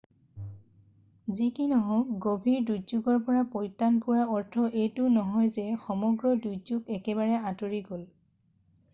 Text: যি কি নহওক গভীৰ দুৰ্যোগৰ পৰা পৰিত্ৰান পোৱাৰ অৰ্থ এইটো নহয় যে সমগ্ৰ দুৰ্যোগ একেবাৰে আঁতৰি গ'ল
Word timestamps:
যি 1.39 1.47
কি 1.57 1.65
নহওক 1.71 2.05
গভীৰ 2.27 2.63
দুৰ্যোগৰ 2.69 3.19
পৰা 3.27 3.43
পৰিত্ৰান 3.55 3.99
পোৱাৰ 4.05 4.31
অৰ্থ 4.37 4.63
এইটো 4.69 5.05
নহয় 5.17 5.51
যে 5.57 5.65
সমগ্ৰ 5.83 6.31
দুৰ্যোগ 6.47 6.89
একেবাৰে 6.97 7.37
আঁতৰি 7.51 7.83
গ'ল 7.91 8.01